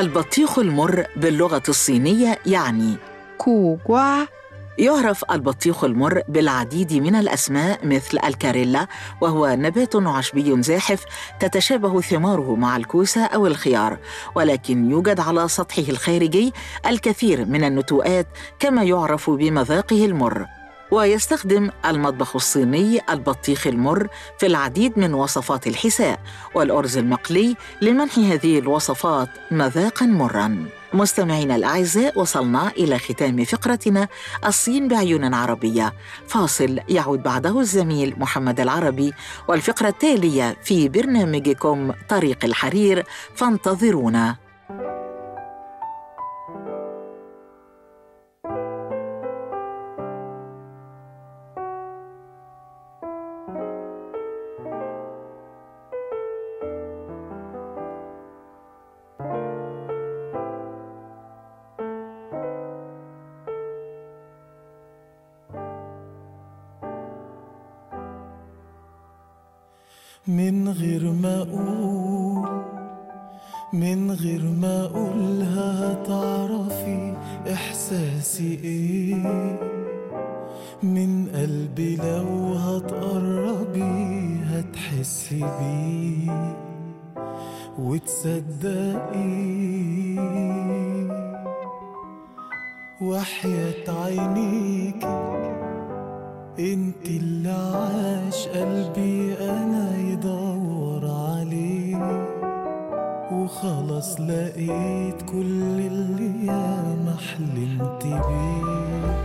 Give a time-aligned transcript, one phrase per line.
[0.00, 2.96] البطيخ المر باللغة الصينية يعني.
[3.38, 4.24] كوغوا.
[4.78, 8.86] يعرف البطيخ المر بالعديد من الأسماء مثل الكاريلا
[9.20, 11.04] وهو نبات عشبي زاحف
[11.40, 13.98] تتشابه ثماره مع الكوسة أو الخيار
[14.34, 16.52] ولكن يوجد على سطحه الخارجي
[16.86, 18.26] الكثير من النتوءات
[18.58, 20.46] كما يعرف بمذاقه المر.
[20.94, 26.20] ويستخدم المطبخ الصيني البطيخ المر في العديد من وصفات الحساء
[26.54, 34.08] والأرز المقلي لمنح هذه الوصفات مذاقا مرا مستمعينا الأعزاء وصلنا إلى ختام فقرتنا
[34.46, 35.92] الصين بعيون عربية.
[36.26, 39.12] فاصل يعود بعده الزميل محمد العربي
[39.48, 43.04] والفقرة التالية في برنامجكم طريق الحرير.
[43.34, 44.36] فانتظرونا.
[70.28, 72.64] من غير ما أقول
[73.72, 77.14] من غير ما اقولها هتعرفي
[77.52, 79.60] إحساسي إيه؟
[80.82, 86.56] من قلبي لو هتقربي هتحسي بيه
[87.78, 89.34] وتصدقي.
[93.02, 95.06] وحياة عينيكي
[96.58, 99.73] انت اللي عاش قلبي أنا.
[103.64, 109.16] وخلاص لقيت كل اللي ياما حلمت بيه.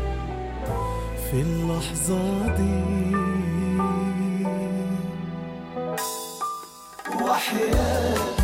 [1.32, 3.16] في اللحظة دي
[7.24, 8.39] وحياتي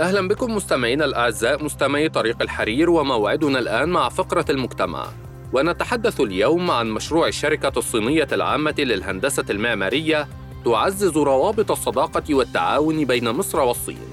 [0.00, 5.06] أهلا بكم مستمعينا الأعزاء مستمعي طريق الحرير وموعدنا الآن مع فقرة المجتمع.
[5.52, 10.28] ونتحدث اليوم عن مشروع الشركة الصينية العامة للهندسة المعمارية
[10.64, 14.08] تعزز روابط الصداقة والتعاون بين مصر والصين.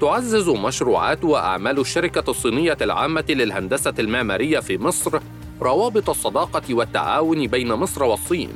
[0.00, 5.18] تعزز مشروعات وأعمال الشركة الصينية العامة للهندسة المعمارية في مصر
[5.62, 8.52] روابط الصداقة والتعاون بين مصر والصين.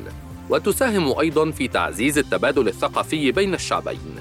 [0.50, 4.14] وتساهم أيضا في تعزيز التبادل الثقافي بين الشعبين.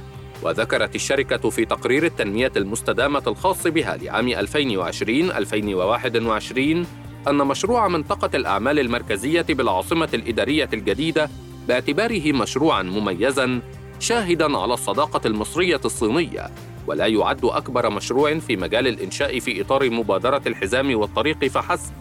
[0.43, 6.85] وذكرت الشركة في تقرير التنمية المستدامة الخاص بها لعام 2020-2021
[7.27, 11.29] أن مشروع منطقة الأعمال المركزية بالعاصمة الإدارية الجديدة
[11.67, 13.61] باعتباره مشروعاً مميزاً
[13.99, 16.49] شاهداً على الصداقة المصرية الصينية
[16.87, 21.93] ولا يعد أكبر مشروع في مجال الإنشاء في إطار مبادرة الحزام والطريق فحسب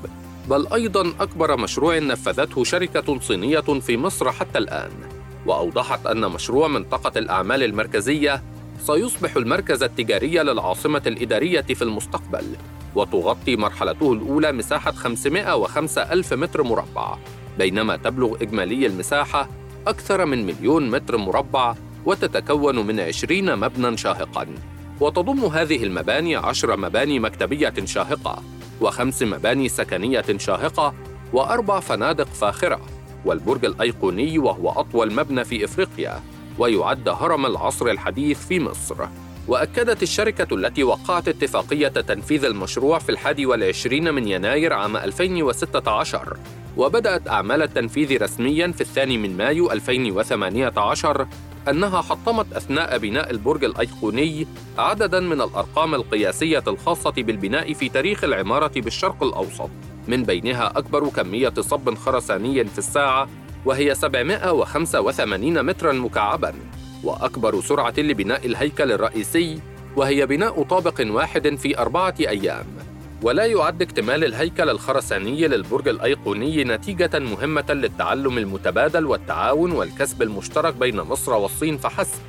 [0.50, 5.15] بل أيضاً أكبر مشروع نفذته شركة صينية في مصر حتى الآن.
[5.46, 8.42] وأوضحت أن مشروع منطقة الأعمال المركزية
[8.80, 12.44] سيصبح المركز التجاري للعاصمة الإدارية في المستقبل
[12.94, 17.16] وتغطي مرحلته الأولى مساحة 505 ألف متر مربع
[17.58, 19.48] بينما تبلغ إجمالي المساحة
[19.86, 21.74] أكثر من مليون متر مربع
[22.06, 24.46] وتتكون من 20 مبنى شاهقاً.
[25.00, 28.42] وتضم هذه المباني عشر مباني مكتبية شاهقة
[28.80, 30.94] وخمس مباني سكنية شاهقة
[31.32, 32.80] وأربع فنادق فاخرة.
[33.26, 36.20] والبرج الأيقوني وهو أطول مبنى في إفريقيا
[36.58, 38.96] ويعد هرم العصر الحديث في مصر.
[39.48, 46.36] وأكدت الشركة التي وقعت اتفاقية تنفيذ المشروع في الحادي والعشرين من يناير عام 2016
[46.76, 51.26] وبدأت أعمال التنفيذ رسمياً في الثاني من مايو 2018
[51.68, 54.46] أنها حطمت أثناء بناء البرج الأيقوني
[54.78, 59.70] عدداً من الأرقام القياسية الخاصة بالبناء في تاريخ العمارة بالشرق الأوسط.
[60.08, 63.28] من بينها أكبر كمية صب خرساني في الساعة
[63.64, 66.54] وهي 785 متراً مكعباً.
[67.04, 69.60] وأكبر سرعة لبناء الهيكل الرئيسي
[69.96, 72.66] وهي بناء طابق واحد في أربعة أيام.
[73.22, 80.96] ولا يعد اكتمال الهيكل الخرساني للبرج الأيقوني نتيجة مهمة للتعلم المتبادل والتعاون والكسب المشترك بين
[80.96, 82.20] مصر والصين فحسب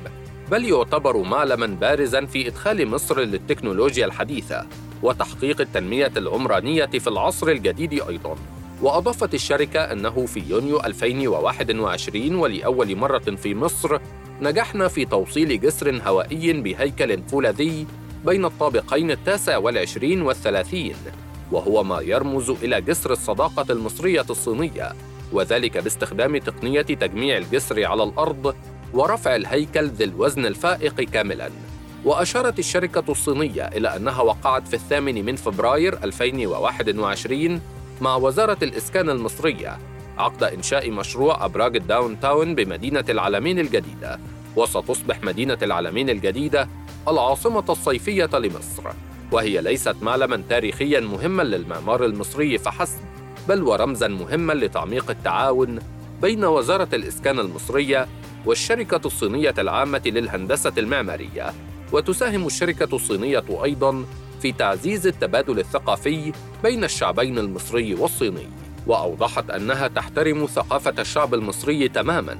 [0.50, 4.66] بل يعتبر معلما بارزا في إدخال مصر للتكنولوجيا الحديثة
[5.02, 8.36] وتحقيق التنمية العمرانية في العصر الجديد أيضاً.
[8.82, 13.98] وأضافت الشركة أنه في يونيو 2021 ولأول مرة في مصر
[14.42, 17.86] نجحنا في توصيل جسر هوائي بهيكل فولاذي
[18.26, 20.96] بين الطابقين التاسع والعشرين والثلاثين
[21.52, 24.92] وهو ما يرمز إلى جسر الصداقة المصرية الصينية
[25.32, 28.54] وذلك باستخدام تقنية تجميع الجسر على الأرض
[28.94, 31.50] ورفع الهيكل ذي الوزن الفائق كاملاً.
[32.04, 37.60] وأشارت الشركة الصينية إلى أنها وقعت في الثامن من فبراير 2021
[38.00, 39.78] مع وزارة الإسكان المصرية
[40.18, 44.18] عقد إنشاء مشروع أبراج ال downtown بمدينة العلمين الجديدة.
[44.58, 46.68] وستصبح مدينة العلمين الجديدة
[47.08, 48.82] العاصمة الصيفية لمصر.
[49.32, 53.00] وهي ليست معلما تاريخيا مهما للمعمار المصري فحسب
[53.48, 55.78] بل ورمزا مهما لتعميق التعاون
[56.22, 58.06] بين وزارة الإسكان المصرية
[58.46, 61.52] والشركة الصينية العامة للهندسة المعمارية.
[61.92, 64.04] وتساهم الشركة الصينية أيضا
[64.42, 68.48] في تعزيز التبادل الثقافي بين الشعبين المصري والصيني.
[68.86, 72.38] وأوضحت أنها تحترم ثقافة الشعب المصري تماما.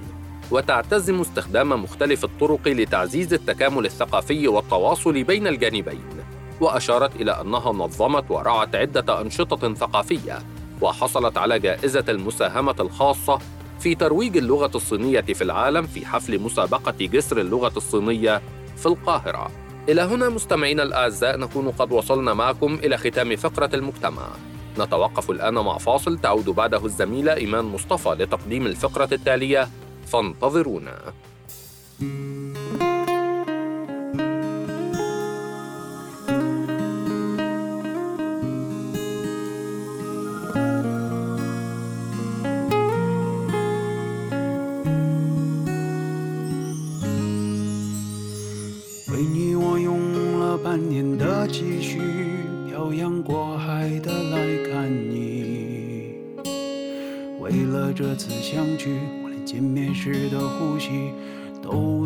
[0.50, 6.09] وتعتزم استخدام مختلف الطرق لتعزيز التكامل الثقافي والتواصل بين الجانبين.
[6.61, 10.38] وأشارت إلى أنها نظمت ورعت عدة أنشطة ثقافية
[10.81, 13.38] وحصلت على جائزة المساهمة الخاصة
[13.81, 18.43] في ترويج اللغة الصينية في العالم في حفل مسابقة جسر اللغة الصينية
[18.76, 19.50] في القاهرة.
[19.88, 24.23] إلى هنا مستمعينا الأعزاء نكون قد وصلنا معكم إلى ختام فقرة المجتمع.
[24.78, 29.69] نتوقف الآن مع فاصل تعود بعده الزميلة إيمان مصطفى لتقديم الفقرة التالية.
[30.12, 31.12] فانتظرونا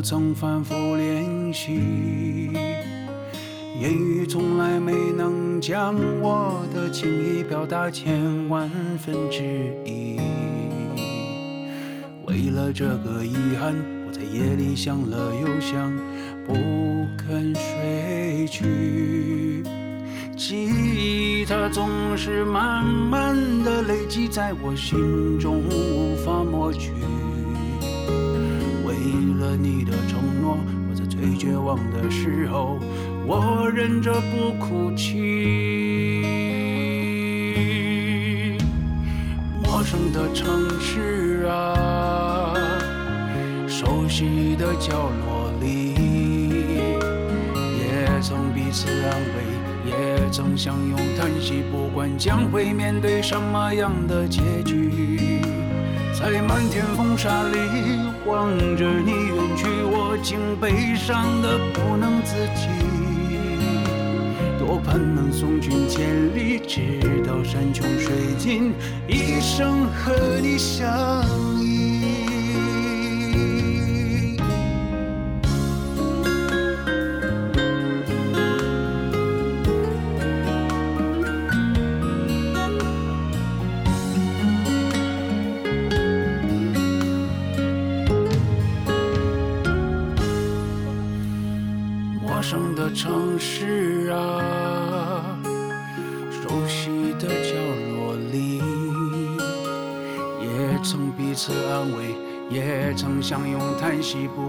[0.03, 2.51] 曾反复练习。
[3.81, 8.69] 言语从来没能将我的情意表达千万
[8.99, 10.19] 分之一。
[12.27, 13.75] 为了这个遗憾，
[14.07, 15.93] 我在夜里想了又想，
[16.47, 16.53] 不
[17.17, 19.63] 肯睡去。
[20.37, 26.91] 记忆它总是慢慢的累积在我心中，无法抹去。
[29.13, 30.57] 为了你的承诺，
[30.89, 32.81] 我在最最绝望的时候，
[33.25, 36.17] 我忍着不哭泣。
[39.63, 42.55] 陌生的城市啊，
[43.69, 45.95] 熟悉的角落里，
[47.79, 49.45] 也曾彼此安慰，
[49.87, 55.41] 也曾相拥叹息，不管将会面对什么样的结局。
[56.23, 57.59] 在漫天风沙里
[58.25, 62.69] 望着你远去，我竟悲伤的不能自己。
[64.57, 68.73] 多盼能送君千里，直到山穷水尽，
[69.09, 71.25] 一生和你相
[71.61, 71.72] 依。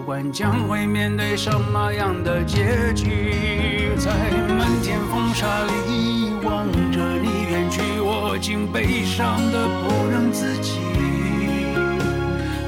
[0.03, 4.12] 不管将会面对什么样的结局，在
[4.50, 10.81] 漫天风沙里望着你远去，我竟悲伤的不能自己。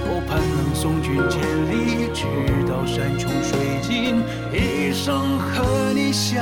[0.05, 2.23] 多盼能送君千里，直
[2.69, 4.23] 到山穷水尽，
[4.53, 6.41] 一生和你相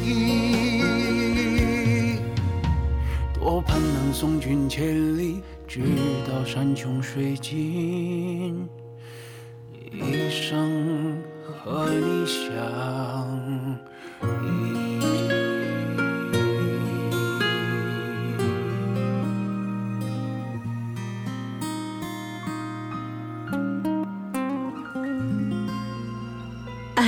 [0.00, 0.84] 依。
[3.34, 5.80] 多盼能送君千里，直
[6.24, 8.68] 到山穷水尽，
[10.43, 13.77] 生和你相
[14.43, 14.89] 依。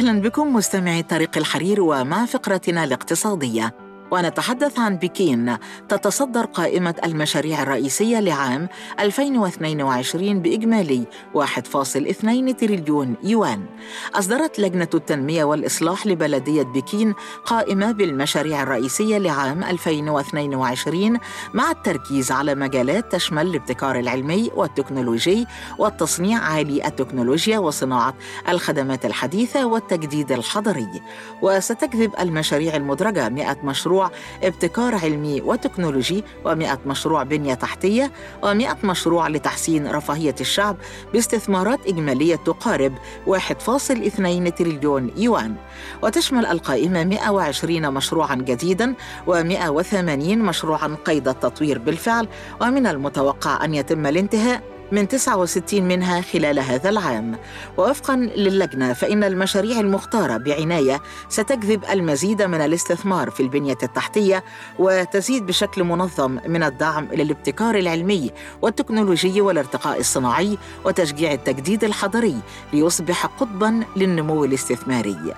[0.01, 3.73] أهلا بكم مستمعي طريق الحرير ومع فقرتنا الاقتصادية
[4.10, 5.56] ونتحدث عن بكين
[5.88, 8.68] تتصدر قائمة المشاريع الرئيسية لعام
[9.00, 13.66] 2022 بإجمالي 1.2 تريليون يوان.
[14.14, 21.18] أصدرت لجنة التنمية والإصلاح لبلدية بكين قائمة بالمشاريع الرئيسية لعام 2022
[21.54, 25.46] مع التركيز على مجالات تشمل الابتكار العلمي والتكنولوجي
[25.78, 28.14] والتصنيع عالي التكنولوجيا وصناعة
[28.48, 31.02] الخدمات الحديثة والتجديد الحضري.
[31.42, 33.95] وستجذب المشاريع المدرجة 100 مشروع
[34.42, 38.12] ابتكار علمي وتكنولوجي و100 مشروع بنية تحتية
[38.42, 40.76] و100 مشروع لتحسين رفاهية الشعب
[41.12, 42.92] باستثمارات إجمالية تقارب
[43.26, 45.54] 1.2 تريليون يوان.
[46.02, 48.94] وتشمل القائمة 120 مشروعا جديدا
[49.26, 49.94] و180
[50.28, 52.28] مشروعا قيد التطوير بالفعل.
[52.60, 57.38] ومن المتوقع أن يتم الانتهاء من 69 منها خلال هذا العام.
[57.76, 64.44] ووفقا للجنة فإن المشاريع المختارة بعناية ستجذب المزيد من الاستثمار في البنية التحتية
[64.78, 68.30] وتزيد بشكل منظم من الدعم للابتكار العلمي
[68.62, 72.36] والتكنولوجي والارتقاء الصناعي وتشجيع التجديد الحضري
[72.72, 75.34] ليصبح قطبا للنمو الاستثماري.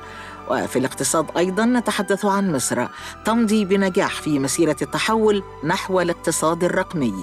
[0.50, 2.86] وفي الاقتصاد أيضا نتحدث عن مصر
[3.24, 7.14] تمضي بنجاح في مسيرة التحول نحو الاقتصاد الرقمي.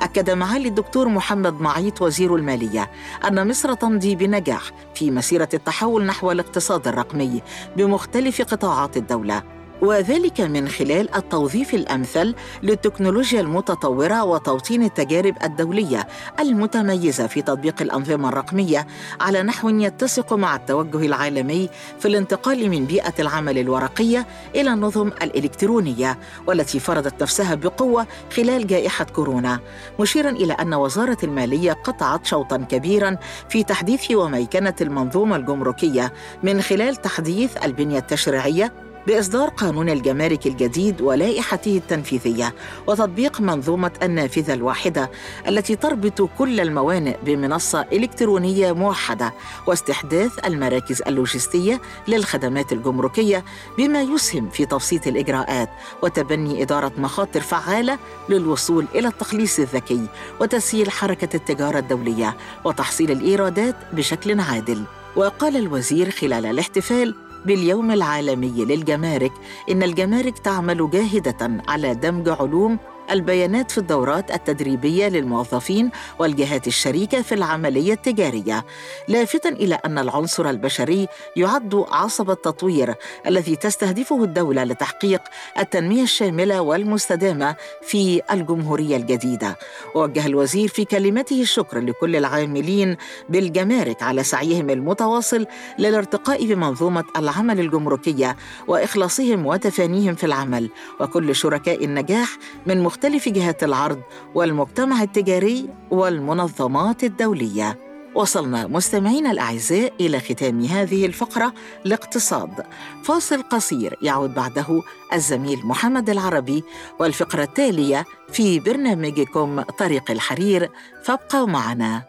[0.00, 2.90] أكد معالي الدكتور محمد معيط وزير المالية
[3.28, 4.62] أن مصر تمضي بنجاح
[4.94, 7.42] في مسيرة التحول نحو الاقتصاد الرقمي
[7.76, 9.57] بمختلف قطاعات الدولة.
[9.82, 16.08] وذلك من خلال التوظيف الأمثل للتكنولوجيا المتطورة وتوطين التجارب الدولية
[16.40, 18.86] المتميزة في تطبيق الأنظمة الرقمية
[19.20, 21.68] على نحو يتسق مع التوجه العالمي
[21.98, 28.06] في الانتقال من بيئة العمل الورقية إلى النظم الإلكترونية والتي فرضت نفسها بقوة
[28.36, 29.60] خلال جائحة كورونا.
[30.00, 33.16] مشيرا إلى أن وزارة المالية قطعت شوطا كبيرا
[33.48, 41.76] في تحديث وميكنة المنظومة الجمركية من خلال تحديث البنية التشريعية بإصدار قانون الجمارك الجديد ولائحته
[41.76, 42.54] التنفيذية
[42.86, 45.10] وتطبيق منظومة النافذة الواحدة
[45.48, 49.32] التي تربط كل الموانئ بمنصة إلكترونية موحدة
[49.66, 53.44] واستحداث المراكز اللوجستية للخدمات الجمركية
[53.78, 55.68] بما يسهم في تبسيط الإجراءات
[56.02, 57.98] وتبني إدارة مخاطر فعالة
[58.28, 60.06] للوصول إلى التخليص الذكي
[60.40, 64.84] وتسهيل حركة التجارة الدولية وتحصيل الإيرادات بشكل عادل.
[65.16, 67.14] وقال الوزير خلال الاحتفال
[67.46, 69.32] باليوم العالمي للجمارك
[69.70, 72.78] إن الجمارك تعمل جاهدة على دمج علوم
[73.10, 78.64] البيانات في الدورات التدريبية للموظفين والجهات الشريكة في العملية التجارية.
[79.08, 82.94] لافتا إلى أن العنصر البشري يعد عصب التطوير
[83.26, 85.20] الذي تستهدفه الدولة لتحقيق
[85.58, 89.56] التنمية الشاملة والمستدامة في الجمهورية الجديدة.
[89.94, 92.96] ووجه الوزير في كلمته الشكر لكل العاملين
[93.28, 95.46] بالجمارك على سعيهم المتواصل
[95.78, 98.36] للارتقاء بمنظومة العمل الجمركية
[98.66, 100.70] وإخلاصهم وتفانيهم في العمل.
[101.00, 102.28] وكل شركاء النجاح
[102.66, 104.00] من مختلف جهات العرض
[104.34, 107.78] والمجتمع التجاري والمنظمات الدولية.
[108.14, 112.66] وصلنا مستمعينا الأعزاء إلى ختام هذه الفقرة لاقتصاد.
[113.04, 116.64] فاصل قصير يعود بعده الزميل محمد العربي
[117.00, 120.70] والفقرة التالية في برنامجكم طريق الحرير.
[121.04, 122.02] فابقوا معنا.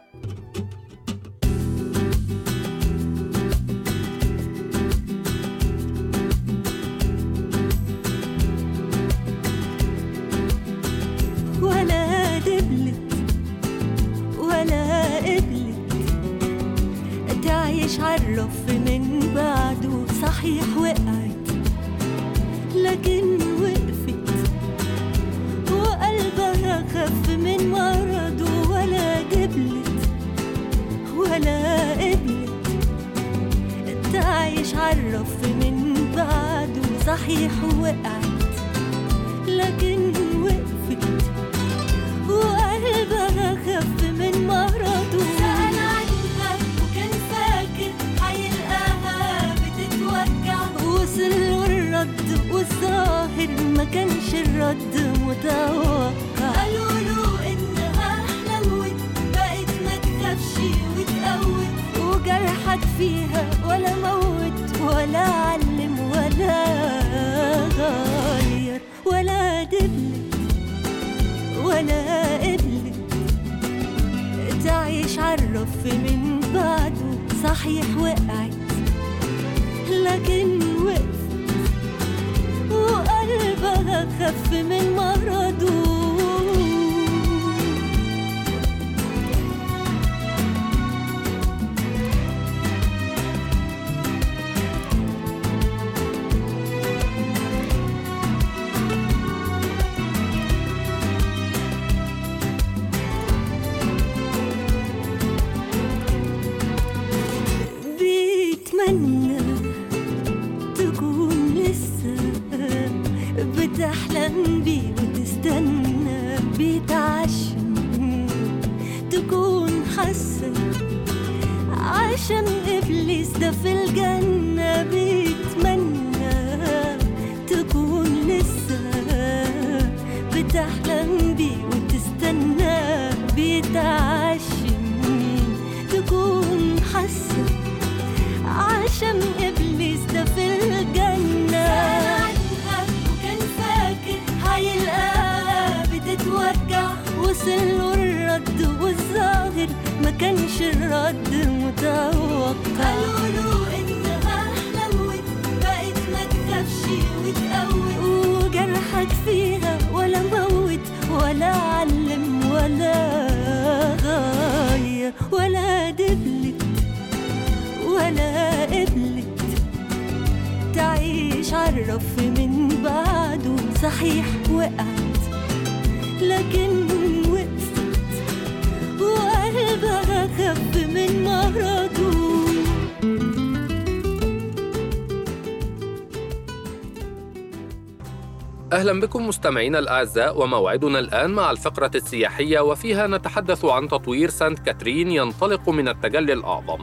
[188.80, 195.12] أهلا بكم مستمعينا الأعزاء وموعدنا الآن مع الفقرة السياحية وفيها نتحدث عن تطوير سانت كاترين
[195.12, 196.80] ينطلق من التجلي الأعظم.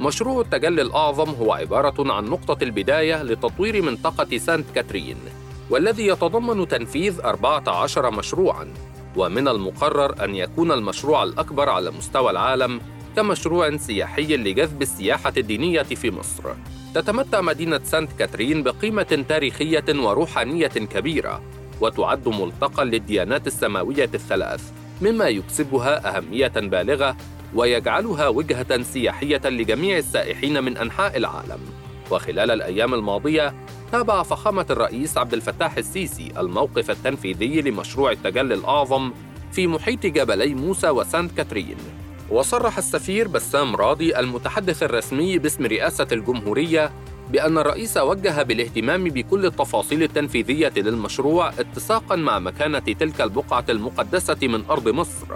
[0.00, 5.16] مشروع التجلي الأعظم هو عبارة عن نقطة البداية لتطوير منطقة سانت كاترين،
[5.70, 8.74] والذي يتضمن تنفيذ 14 مشروعاً،
[9.16, 12.80] ومن المقرر أن يكون المشروع الأكبر على مستوى العالم
[13.16, 16.42] كمشروع سياحي لجذب السياحة الدينية في مصر.
[16.94, 21.42] تتمتع مدينة سانت كاترين بقيمة تاريخية وروحانية كبيرة،
[21.80, 24.72] وتعد ملتقى للديانات السماوية الثلاث،
[25.02, 27.16] مما يكسبها أهمية بالغة
[27.54, 31.60] ويجعلها وجهة سياحية لجميع السائحين من أنحاء العالم.
[32.10, 33.54] وخلال الأيام الماضية
[33.92, 39.12] تابع فخامة الرئيس عبد الفتاح السيسي الموقف التنفيذي لمشروع التجلي الأعظم
[39.52, 41.76] في محيط جبلي موسى وسانت كاترين
[42.30, 46.90] وصرح السفير بسام راضي المتحدث الرسمي باسم رئاسة الجمهورية
[47.30, 54.64] بأن الرئيس وجه بالاهتمام بكل التفاصيل التنفيذية للمشروع اتساقا مع مكانة تلك البقعة المقدسة من
[54.70, 55.26] أرض مصر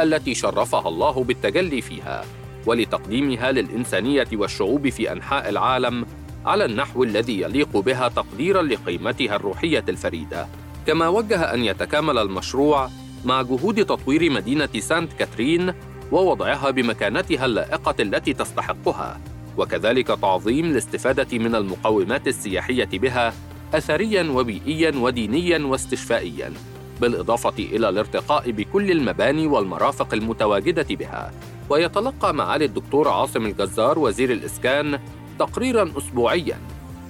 [0.00, 2.24] التي شرفها الله بالتجلي فيها
[2.66, 6.06] ولتقديمها للإنسانية والشعوب في أنحاء العالم
[6.46, 10.46] على النحو الذي يليق بها تقديرا لقيمتها الروحية الفريدة.
[10.86, 12.90] كما وجه أن يتكامل المشروع
[13.24, 15.72] مع جهود تطوير مدينة سانت كاترين
[16.12, 19.20] ووضعها بمكانتها اللائقة التي تستحقها
[19.58, 23.32] وكذلك تعظيم الاستفادة من المقومات السياحية بها
[23.74, 26.52] أثرياً وبيئياً ودينياً واستشفائياً
[27.00, 31.32] بالإضافة إلى الارتقاء بكل المباني والمرافق المتواجدة بها.
[31.70, 34.98] ويتلقى معالي الدكتور عاصم الجزار وزير الإسكان
[35.38, 36.58] تقريراً أسبوعياً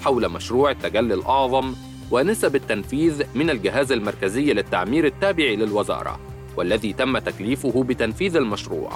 [0.00, 1.74] حول مشروع التجلي الأعظم
[2.11, 6.32] ونسب التنفيذ من الجهاز المركزي للتعمير التابع للوزارة.
[6.57, 8.91] والذي تم تكليفه بتنفيذ المشروع.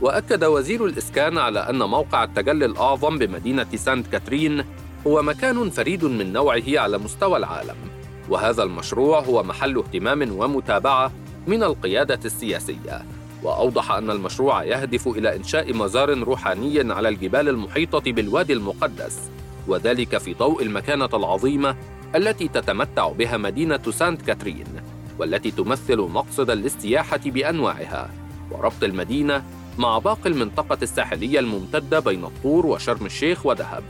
[0.00, 4.64] وأكد وزير الإسكان على أن موقع التجلي الأعظم بمدينة سانت كاترين
[5.06, 7.76] هو مكان فريد من نوعه على مستوى العالم.
[8.28, 11.12] وهذا المشروع هو محل اهتمام ومتابعة
[11.46, 13.04] من القيادة السياسية.
[13.42, 19.18] وأوضح أن المشروع يهدف إلى إنشاء مزار روحاني على الجبال المحيطة بالوادي المقدس
[19.68, 21.76] وذلك في ضوء المكانة العظيمة
[22.16, 24.81] التي تتمتع بها مدينة سانت كاترين.
[25.18, 28.10] والتي تمثل مقصدا للسياحه بأنواعها
[28.50, 29.42] وربط المدينة
[29.78, 33.84] مع باقي المنطقة الساحلية الممتدة بين الطور وشرم الشيخ ودهب.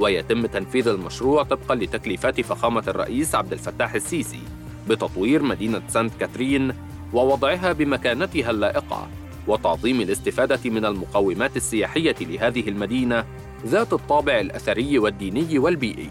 [0.00, 4.40] ويتم تنفيذ المشروع طبقا لتكليفات فخامة الرئيس عبد الفتاح السيسي
[4.88, 6.72] بتطوير مدينة سانت كاترين
[7.12, 9.08] ووضعها بمكانتها اللائقة
[9.46, 13.24] وتعظيم الاستفادة من المقومات السياحية لهذه المدينة
[13.66, 16.10] ذات الطابع الأثري والديني والبيئي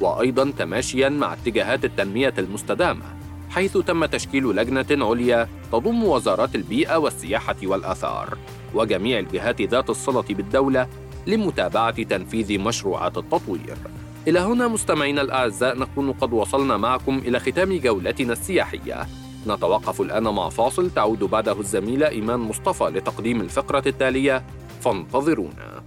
[0.00, 3.17] وأيضا تماشيا مع اتجاهات التنمية المستدامة.
[3.50, 8.38] حيث تم تشكيل لجنة عليا تضم وزارات البيئة والسياحة والآثار
[8.74, 10.88] وجميع الجهات ذات الصلة بالدولة
[11.26, 13.76] لمتابعة تنفيذ مشروعات التطوير.
[14.28, 19.06] إلى هنا مستمعينا الأعزاء نكون قد وصلنا معكم إلى ختام جولتنا السياحية.
[19.46, 24.44] نتوقف الآن مع فاصل تعود بعده الزميلة إيمان مصطفى لتقديم الفقرة التالية
[24.80, 25.82] فانتظرونا.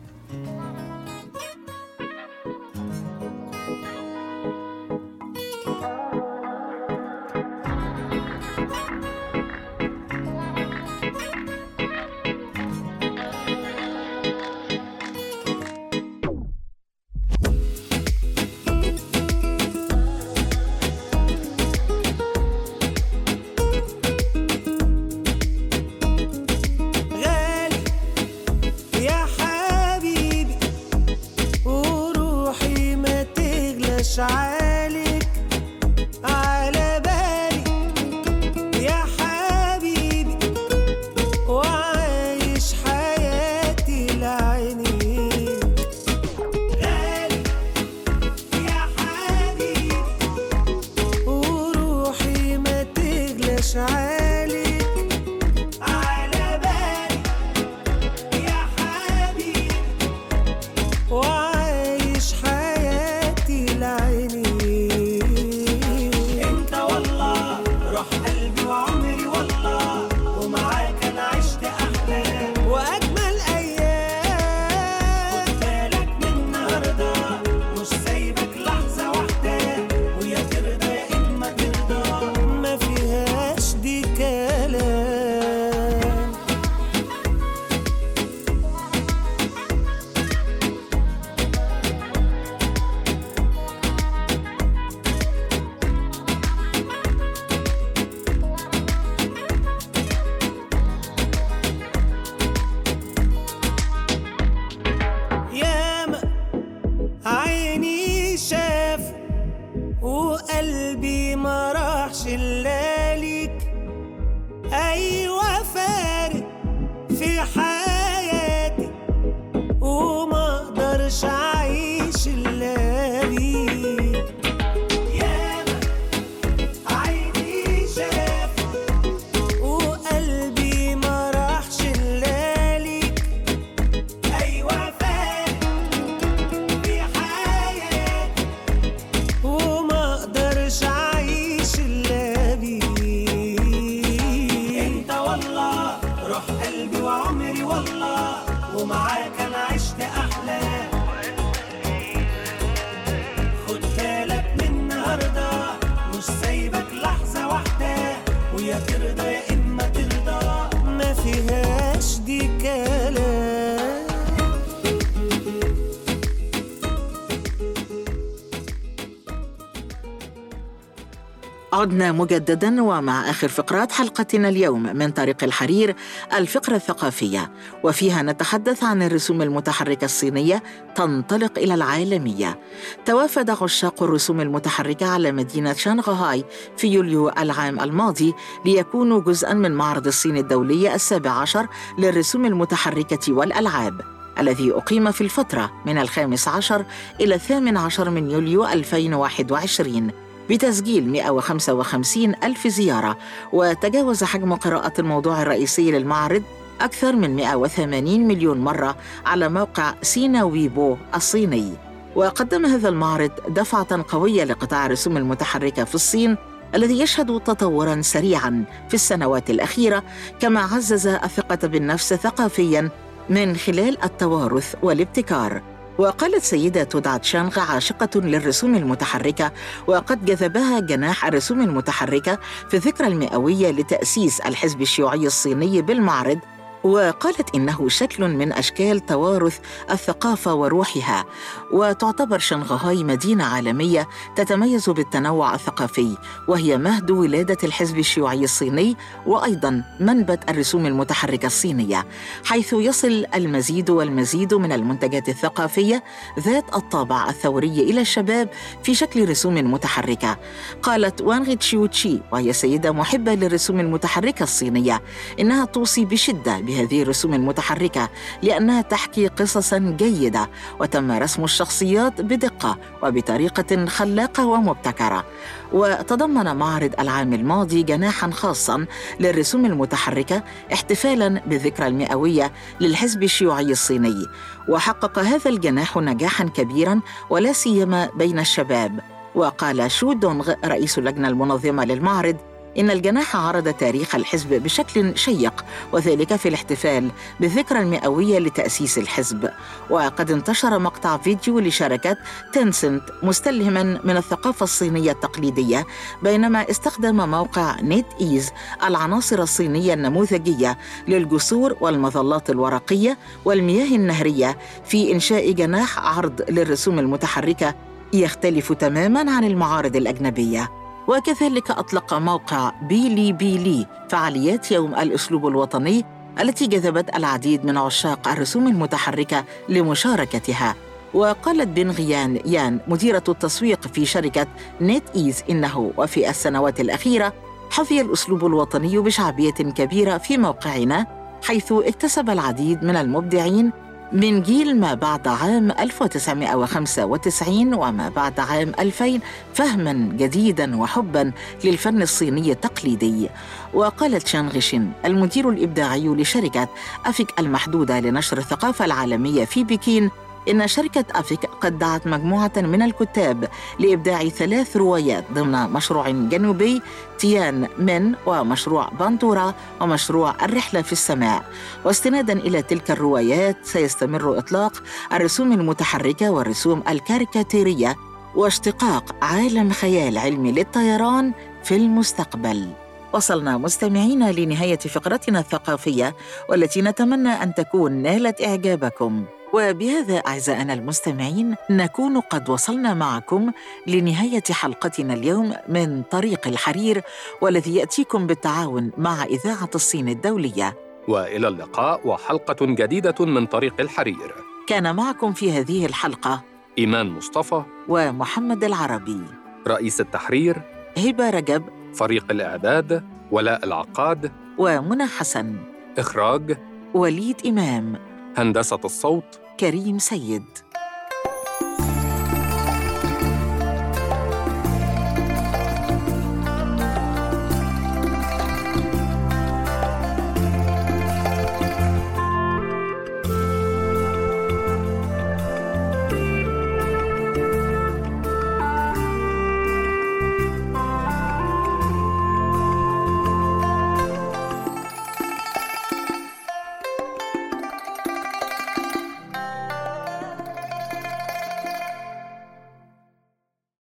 [171.81, 175.95] عدنا مجددا ومع آخر فقرات حلقتنا اليوم من طريق الحرير
[176.33, 177.51] الفقرة الثقافية
[177.83, 180.63] وفيها نتحدث عن الرسوم المتحركة الصينية
[180.95, 182.59] تنطلق إلى العالمية.
[183.05, 186.45] توافد عشاق الرسوم المتحركة على مدينة شانغهاي
[186.77, 188.33] في يوليو العام الماضي
[188.65, 191.67] ليكونوا جزءا من معرض الصين الدولي السابع عشر
[191.99, 194.01] للرسوم المتحركة والألعاب.
[194.39, 196.85] الذي أقيم في الفترة من الخامس عشر
[197.21, 200.11] إلى الثامن عشر من يوليو 2021
[200.51, 203.17] بتسجيل 155 ألف زيارة
[203.53, 206.43] وتجاوز حجم قراءة الموضوع الرئيسي للمعرض
[206.81, 211.73] أكثر من 180 مليون مرة على موقع سينا ويبو الصيني.
[212.15, 216.37] وقدم هذا المعرض دفعة قوية لقطاع الرسوم المتحركة في الصين
[216.75, 220.03] الذي يشهد تطورا سريعا في السنوات الأخيرة
[220.39, 222.89] كما عزز الثقة بالنفس ثقافيا
[223.29, 225.70] من خلال التوارث والابتكار.
[226.01, 229.51] وقالت سيدة تودع تشانغ عاشقة للرسوم المتحركة
[229.87, 236.39] وقد جذبها جناح الرسوم المتحركة في الذكرى المئوية لتأسيس الحزب الشيوعي الصيني بالمعرض
[236.83, 239.59] وقالت إنه شكل من أشكال توارث
[239.91, 241.25] الثقافة وروحها
[241.71, 246.17] وتعتبر شنغهاي مدينة عالمية تتميز بالتنوع الثقافي
[246.47, 252.05] وهي مهد ولادة الحزب الشيوعي الصيني وأيضا منبت الرسوم المتحركة الصينية
[252.45, 256.03] حيث يصل المزيد والمزيد من المنتجات الثقافية
[256.39, 258.49] ذات الطابع الثوري إلى الشباب
[258.83, 260.37] في شكل رسوم متحركة.
[260.81, 265.01] قالت وانغ تشيوتشي وهي سيدة محبة للرسوم المتحركة الصينية
[265.39, 268.09] إنها توصي بشدة بهذه الرسوم المتحركة
[268.43, 275.25] لأنها تحكي قصصا جيدة وتم رسم الشخصيات بدقة وبطريقة خلاقة ومبتكرة.
[275.73, 278.85] وتضمن معرض العام الماضي جناحا خاصا
[279.19, 284.25] للرسوم المتحركة احتفالا بالذكرى المئوية للحزب الشيوعي الصيني.
[284.69, 288.99] وحقق هذا الجناح نجاحا كبيرا ولا سيما بين الشباب.
[289.35, 296.35] وقال شو دونغ رئيس اللجنة المنظمة للمعرض إن الجناح عرض تاريخ الحزب بشكل شيق وذلك
[296.35, 299.49] في الاحتفال بالذكرى المئوية لتأسيس الحزب.
[299.89, 302.17] وقد انتشر مقطع فيديو لشركة
[302.53, 305.85] تنسنت مستلهما من الثقافة الصينية التقليدية
[306.23, 308.51] بينما استخدم موقع نت إيز
[308.83, 317.75] العناصر الصينية النموذجية للجسور والمظلات الورقية والمياه النهرية في إنشاء جناح عرض للرسوم المتحركة
[318.13, 320.80] يختلف تماما عن المعارض الأجنبية.
[321.11, 326.05] وكذلك أطلق موقع بيلي بيلي فعاليات يوم الأسلوب الوطني
[326.39, 330.75] التي جذبت العديد من عشاق الرسوم المتحركة لمشاركتها.
[331.13, 334.47] وقالت بن غيان يان مديرة التسويق في شركة
[334.81, 337.33] نت إيز إنه وفي السنوات الأخيرة
[337.71, 341.07] حظي الأسلوب الوطني بشعبية كبيرة في موقعنا
[341.43, 343.71] حيث اكتسب العديد من المبدعين
[344.13, 349.19] من جيل ما بعد عام 1995 وما بعد عام 2000
[349.53, 351.31] فهما جديدا وحبا
[351.63, 353.29] للفن الصيني التقليدي.
[353.73, 356.67] وقالت شانغشين المدير الإبداعي لشركة
[357.05, 360.11] أفيك المحدودة لنشر الثقافة العالمية في بكين
[360.49, 363.49] إن شركة أفيك قد دعت مجموعة من الكتاب
[363.79, 366.81] لإبداع ثلاث روايات ضمن مشروع جنوبي
[367.19, 371.43] تيان من ومشروع بانتورا ومشروع الرحلة في السماء.
[371.85, 377.95] واستنادا إلى تلك الروايات سيستمر إطلاق الرسوم المتحركة والرسوم الكاريكاتيرية
[378.35, 382.67] واشتقاق عالم خيال علمي للطيران في المستقبل.
[383.13, 386.15] وصلنا مستمعينا لنهاية فقرتنا الثقافية
[386.49, 389.25] والتي نتمنى أن تكون نالت إعجابكم.
[389.53, 393.51] وبهذا أعزائنا المستمعين نكون قد وصلنا معكم
[393.87, 397.01] لنهاية حلقتنا اليوم من طريق الحرير
[397.41, 400.77] والذي يأتيكم بالتعاون مع إذاعة الصين الدولية.
[401.07, 404.35] وإلى اللقاء وحلقة جديدة من طريق الحرير.
[404.67, 406.41] كان معكم في هذه الحلقة
[406.77, 407.63] إيمان مصطفى.
[407.87, 409.21] ومحمد العربي.
[409.67, 410.61] رئيس التحرير.
[410.97, 411.80] هبة رجب.
[411.93, 414.31] فريق الإعداد ولاء العقاد.
[414.57, 415.55] ومنى حسن.
[415.97, 416.57] إخراج
[416.93, 417.95] وليد إمام.
[418.37, 420.43] هندسة الصوت كريم سيد.